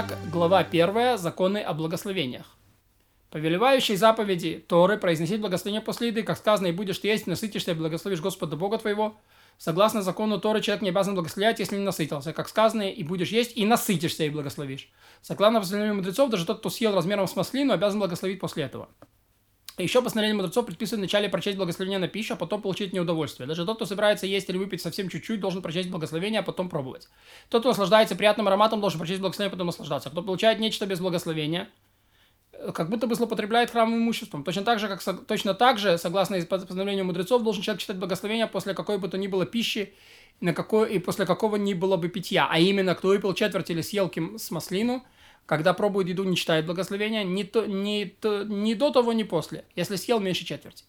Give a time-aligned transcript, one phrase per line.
[0.00, 1.18] Итак, глава 1.
[1.18, 2.46] Законы о благословениях.
[3.30, 7.74] Повелевающие заповеди Торы произносить благословение после еды, как сказано, и будешь ты есть, насытишься и
[7.74, 9.16] благословишь Господа Бога твоего.
[9.56, 13.56] Согласно закону Торы, человек не обязан благословлять, если не насытился, как сказано, и будешь есть,
[13.56, 14.88] и насытишься, и благословишь.
[15.20, 18.88] Согласно постановлению мудрецов, даже тот, кто съел размером с маслину, обязан благословить после этого.
[19.82, 23.46] Еще постановление мудрецов предписывает вначале прочесть благословение на пищу, а потом получить неудовольствие.
[23.46, 27.08] Даже тот, кто собирается есть или выпить совсем чуть-чуть, должен прочесть благословение, а потом пробовать.
[27.48, 30.10] Тот, кто наслаждается приятным ароматом, должен прочесть благословение, а потом наслаждаться.
[30.10, 31.68] Кто получает нечто без благословения,
[32.52, 34.42] э, как будто бы злоупотребляет храмовым имуществом.
[34.42, 38.74] Точно так же, как, точно так же, согласно постановлению мудрецов, должен человек читать благословение после
[38.74, 39.94] какой бы то ни было пищи
[40.40, 42.48] на какой, и после какого ни было бы питья.
[42.50, 45.04] А именно, кто выпил четверть или съел с маслину–
[45.48, 49.64] когда пробует еду, не читает благословения, ни, то, ни, то, ни до того, ни после,
[49.74, 50.84] если съел меньше четверти.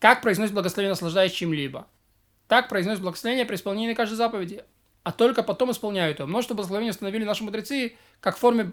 [0.00, 1.86] Как произносит благословение, наслаждаясь чем-либо?
[2.48, 4.64] Так произносит благословение при исполнении каждой заповеди,
[5.02, 6.28] а только потом исполняют его.
[6.28, 8.72] Множество благословений установили наши мудрецы как в форме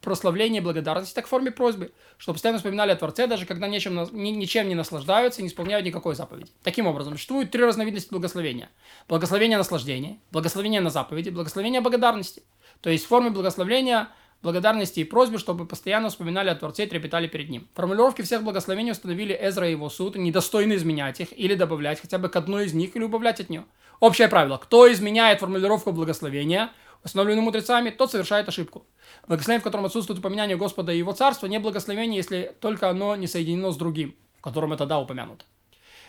[0.00, 4.08] прославления благодарности, так и в форме просьбы, чтобы постоянно вспоминали о Творце, даже когда ничем,
[4.12, 6.50] ничем не наслаждаются и не исполняют никакой заповеди.
[6.62, 8.70] Таким образом, существует три разновидности благословения.
[9.06, 12.42] Благословение наслаждения, благословение на заповеди, благословение благодарности–
[12.80, 14.08] то есть в форме благословления,
[14.42, 17.68] благодарности и просьбы, чтобы постоянно вспоминали о Творце и трепетали перед Ним.
[17.74, 22.28] Формулировки всех благословений установили Эзра и его суд, недостойно изменять их или добавлять хотя бы
[22.28, 23.64] к одной из них или убавлять от нее.
[24.00, 24.58] Общее правило.
[24.58, 26.70] Кто изменяет формулировку благословения,
[27.04, 28.86] установленную мудрецами, тот совершает ошибку.
[29.26, 33.26] Благословение, в котором отсутствует упоминание Господа и Его Царства, не благословение, если только оно не
[33.26, 35.44] соединено с другим, в котором это да упомянуто.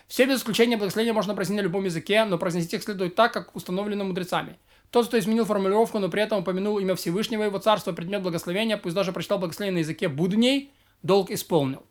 [0.08, 3.56] Все без исключения благословения можно произнести на любом языке, но произнести их следует так, как
[3.56, 4.58] установлено мудрецами.
[4.90, 8.95] Тот, кто изменил формулировку, но при этом упомянул имя Всевышнего, его царства, предмет благословения, пусть
[8.95, 10.72] даже прочитал благословение на языке будней,
[11.04, 11.86] долг исполнил.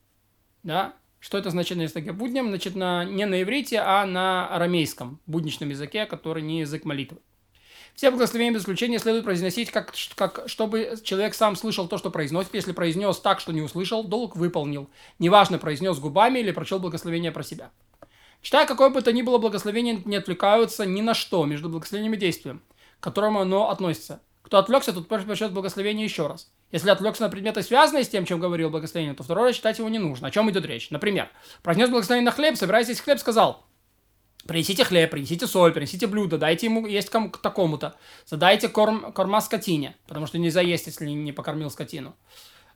[0.64, 0.94] Да?
[1.20, 2.48] Что это значит на языке буднем?
[2.48, 7.18] Значит, на, не на иврите, а на арамейском, будничном языке, который не язык молитвы.
[7.94, 12.54] Все благословения без исключения следует произносить, как, как, чтобы человек сам слышал то, что произносит.
[12.54, 14.88] Если произнес так, что не услышал, долг выполнил.
[15.18, 17.70] Неважно, произнес губами или прочел благословение про себя.
[18.40, 22.18] Читая какое бы то ни было благословение, не отвлекаются ни на что между благословением и
[22.18, 22.62] действием
[23.00, 24.20] к которому оно относится.
[24.42, 26.50] Кто отвлекся, тот прочтет благословение еще раз.
[26.70, 29.88] Если отвлекся на предметы, связанные с тем, чем говорил благословение, то второй раз читать его
[29.88, 30.28] не нужно.
[30.28, 30.90] О чем идет речь?
[30.90, 31.30] Например,
[31.62, 33.64] произнес благословение на хлеб, собираясь есть хлеб, сказал,
[34.46, 37.94] принесите хлеб, принесите соль, принесите блюдо, дайте ему есть кому такому-то,
[38.26, 42.14] задайте корм, корма скотине, потому что нельзя есть, если не покормил скотину.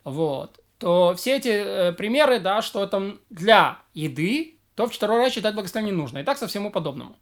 [0.04, 0.58] Вот.
[0.78, 5.54] То все эти э, примеры, да, что там для еды, то в второй раз читать
[5.54, 6.18] благословение не нужно.
[6.18, 7.16] И так со всему подобному.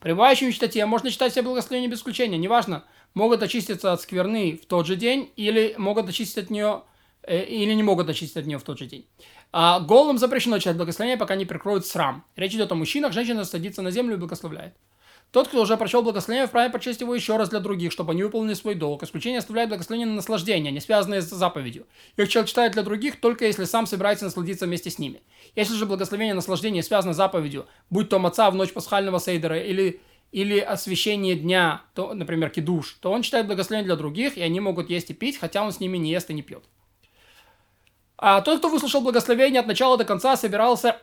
[0.00, 2.84] Пребывающим в чистоте можно читать все благословения без исключения, неважно,
[3.14, 6.82] могут очиститься от скверны в тот же день или могут очистить от нее
[7.22, 9.06] э, или не могут очистить от нее в тот же день.
[9.52, 12.24] А голым запрещено читать благословение, пока не прикроют срам.
[12.36, 14.74] Речь идет о мужчинах, женщина садится на землю и благословляет.
[15.34, 18.54] Тот, кто уже прочел благословение, вправе прочесть его еще раз для других, чтобы они выполнили
[18.54, 19.02] свой долг.
[19.02, 21.88] Исключение оставляет благословение на наслаждение, не связанное с заповедью.
[22.16, 25.22] Их человек читает для других, только если сам собирается насладиться вместе с ними.
[25.56, 30.00] Если же благословение наслаждения связано с заповедью, будь то маца в ночь пасхального сейдера или
[30.30, 34.88] или освящение дня, то, например, кидуш, то он читает благословение для других, и они могут
[34.88, 36.62] есть и пить, хотя он с ними не ест и не пьет.
[38.16, 41.00] А тот, кто выслушал благословение от начала до конца, собирался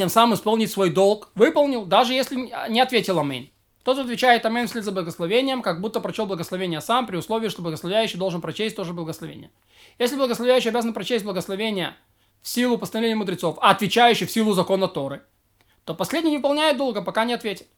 [0.00, 3.52] тем самым исполнить свой долг, выполнил, даже если не ответил аминь.
[3.84, 8.18] Тот отвечает аминь вслед за благословением, как будто прочел благословение сам, при условии, что благословляющий
[8.18, 9.50] должен прочесть тоже благословение.
[9.98, 11.96] Если благословляющий обязан прочесть благословение
[12.40, 15.20] в силу постановления мудрецов, а отвечающий в силу закона Торы,
[15.84, 17.68] то последний не выполняет долга, пока не ответит.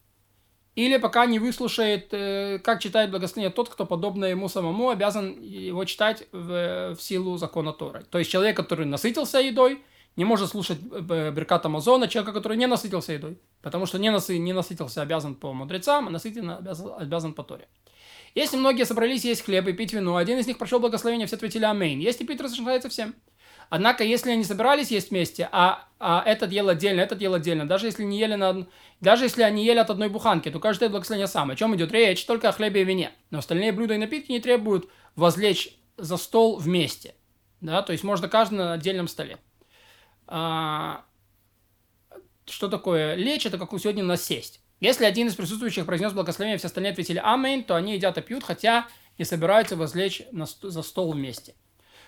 [0.77, 5.85] Или пока не выслушает, э, как читает благословение тот, кто, подобно ему самому, обязан его
[5.87, 8.05] читать в, в силу закона Торы.
[8.11, 9.83] То есть человек, который насытился едой,
[10.17, 13.39] не может слушать э, Беркат Амазона человека, который не насытился едой.
[13.63, 17.69] Потому что не, насы, не насытился обязан по мудрецам, а насытен обязан, обязан по Торе.
[18.35, 21.65] Если многие собрались есть хлеб и пить вино, один из них прошел благословение, все ответили
[21.65, 21.99] Амейн.
[21.99, 23.15] Есть и пить разрешается всем.
[23.69, 27.87] Однако, если они собирались есть вместе, а, а это ел отдельно, это ел отдельно, даже
[27.87, 28.67] если не ели на,
[29.01, 31.51] даже если они ели от одной буханки, то каждое благословение сам.
[31.51, 32.25] О чем идет речь?
[32.27, 33.13] Только о хлебе и вине.
[33.31, 37.15] Но остальные блюда и напитки не требуют возлечь за стол вместе.
[37.63, 39.39] Да, то есть можно каждый на отдельном столе.
[40.35, 41.05] А,
[42.47, 43.45] что такое лечь?
[43.45, 44.63] Это как сегодня насесть.
[44.81, 48.43] Если один из присутствующих произнес благословение, все остальные ответили «Аминь», то они едят и пьют,
[48.43, 48.89] хотя
[49.19, 51.55] не собираются возлечь за стол вместе.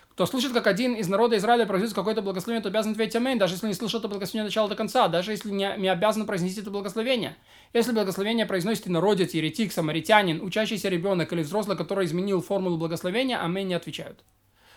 [0.09, 3.53] Кто слышит, как один из народа Израиля произносит какое-то благословение, то обязан ответить аминь, даже
[3.53, 6.71] если не слышал это благословение начала до конца, даже если не, не обязан произнести это
[6.71, 7.35] благословение.
[7.73, 13.67] Если благословение произносит инородец, еретик, самаритянин, учащийся ребенок или взрослый, который изменил формулу благословения, аминь
[13.67, 14.23] не отвечают.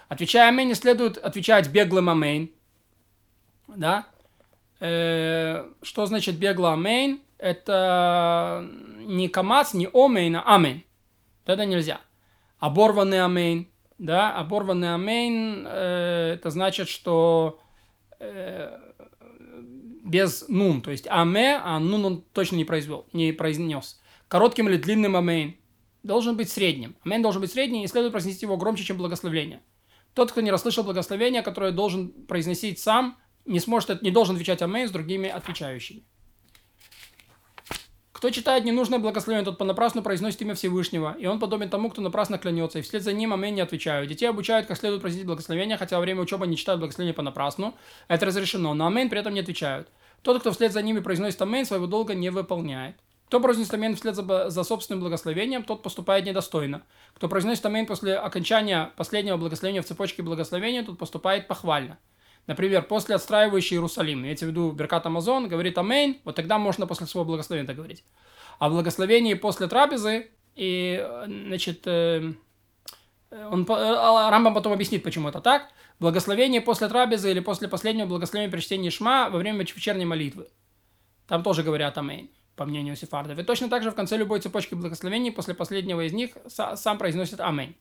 [0.09, 2.53] Отвечая аминь, не следует отвечать беглым аминь.
[3.69, 4.06] Да?
[4.81, 7.23] Э, что значит бегло аминь?
[7.38, 8.69] Это
[9.00, 10.85] не камац, не омейн, а аминь.
[11.47, 12.00] Это нельзя.
[12.59, 13.69] оборванный амейн,
[13.99, 17.61] да, оборванный амейн, э, это значит, что
[18.19, 18.76] э,
[20.05, 24.00] без нун, то есть аме, а нун он точно не произвел, не произнес.
[24.26, 25.56] Коротким или длинным амейн
[26.03, 26.97] должен быть средним.
[27.05, 29.61] Амейн должен быть средним, и следует произнести его громче, чем благословление.
[30.14, 33.19] Тот, кто не расслышал благословение, которое должен произносить сам,
[33.49, 36.05] не сможет, не должен отвечать амейн с другими отвечающими.
[38.12, 42.37] Кто читает ненужное благословение, тот понапрасну произносит имя Всевышнего, и он подобен тому, кто напрасно
[42.37, 44.09] клянется, и вслед за ним аминь не отвечаю.
[44.09, 47.77] Детей обучают, как следует произносить благословение, хотя во время учебы не читают благословение понапрасну.
[48.09, 49.89] Это разрешено, но аминь при этом не отвечают.
[50.23, 52.97] Тот, кто вслед за ними произносит аминь, своего долга не выполняет.
[53.29, 56.83] Кто произносит аминь вслед за, за собственным благословением, тот поступает недостойно.
[57.15, 61.99] Кто произносит аминь после окончания последнего благословения в цепочке благословения, тот поступает похвально.
[62.49, 67.06] Например, после отстраивающей Иерусалим, я в виду Беркат Амазон, говорит Амейн, вот тогда можно после
[67.06, 68.03] своего благословения говорить.
[68.59, 72.33] А в благословении после трапезы, и, значит, э,
[73.31, 75.69] он, э, Рамбам потом объяснит, почему это так,
[76.00, 80.49] благословение после трапезы или после последнего благословения при чтении Шма во время вечерней молитвы.
[81.27, 83.39] Там тоже говорят Амейн, по мнению сефардов.
[83.39, 87.41] И точно так же в конце любой цепочки благословений после последнего из них сам произносит
[87.41, 87.77] Амейн.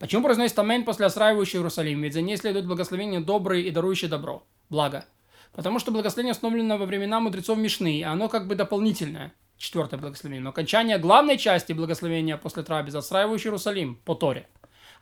[0.00, 2.00] Почему произносит Амейн после отстраивающего Иерусалим?
[2.00, 5.04] Ведь за ней следует благословение добрый и дарующий добро, благо.
[5.52, 10.42] Потому что благословение установлено во времена мудрецов Мишны, и оно как бы дополнительное, четвертое благословение.
[10.42, 14.48] Но окончание главной части благословения после трапезы отстраивающий Иерусалим по Торе.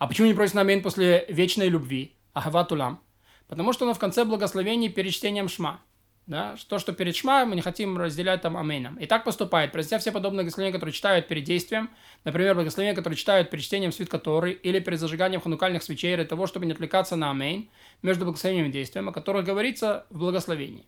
[0.00, 3.00] А почему не произносит Амейн после вечной любви, אהבת עולם?
[3.46, 5.80] Потому что оно в конце благословений перед чтением Шма.
[6.28, 6.56] Да?
[6.68, 8.96] То, что перед шма, мы не хотим разделять там аменом.
[8.96, 11.88] И так поступает, произнеся все подобные благословения, которые читают перед действием,
[12.24, 16.46] например, благословения, которые читают перед чтением свитка Торы или перед зажиганием ханукальных свечей, для того,
[16.46, 17.70] чтобы не отвлекаться на амейн
[18.02, 20.84] между благословением и действием, о которых говорится в благословении.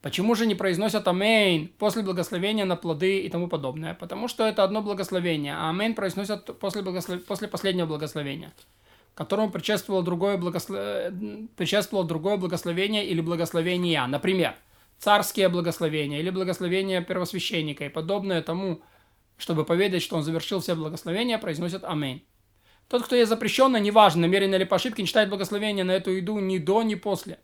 [0.00, 3.92] Почему же не произносят амейн после благословения на плоды и тому подобное?
[3.92, 7.22] Потому что это одно благословение, а амейн произносят после, благослов...
[7.26, 8.52] после последнего благословения
[9.14, 10.80] которому предшествовало другое, благослов...
[11.56, 14.06] предшествовало другое благословение или благословения.
[14.06, 14.54] Например,
[14.98, 18.82] царские благословения или благословение первосвященника и подобное тому,
[19.36, 22.24] чтобы поведать, что он завершил все благословения, произносят Аминь.
[22.88, 26.38] Тот, кто есть запрещенный, неважно, намеренно или по ошибке, не читает благословения на эту еду
[26.38, 27.38] ни до, ни после.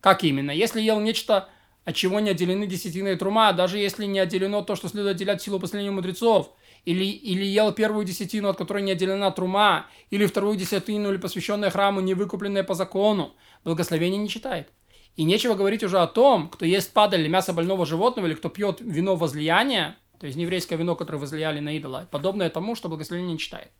[0.00, 0.50] Как именно?
[0.50, 1.48] Если ел нечто,
[1.84, 5.40] от чего не отделены десятина и трума, даже если не отделено то, что следует отделять
[5.40, 6.52] в силу последнего мудрецов–
[6.84, 11.70] или, или ел первую десятину, от которой не отделена трума, или вторую десятину, или посвященная
[11.70, 13.34] храму, не выкупленная по закону,
[13.64, 14.68] благословение не читает.
[15.16, 18.48] И нечего говорить уже о том, кто ест падаль или мясо больного животного, или кто
[18.48, 23.32] пьет вино возлияния, то есть еврейское вино, которое возлияли на идола, подобное тому, что благословение
[23.32, 23.70] не читает.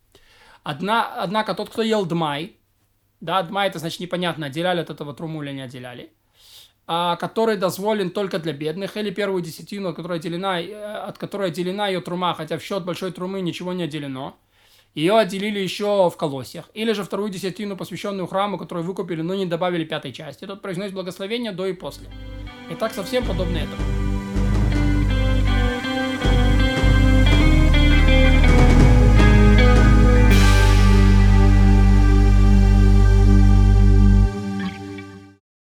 [0.62, 2.56] Одна, однако тот, кто ел дмай,
[3.20, 6.10] да, дмай это значит непонятно, отделяли от этого труму или не отделяли–
[6.86, 11.88] который дозволен только для бедных, или первую десятину, от которой отделена, э, от которой отделена
[11.88, 14.36] ее трума, хотя в счет большой трумы ничего не отделено.
[14.94, 16.70] Ее отделили еще в колосьях.
[16.74, 20.46] Или же вторую десятину, посвященную храму, которую выкупили, но не добавили пятой части.
[20.46, 22.08] Тот произносит благословение до и после.
[22.70, 24.03] И так совсем подобно этому.